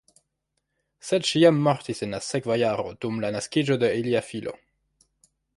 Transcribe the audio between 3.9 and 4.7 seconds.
ilia filo.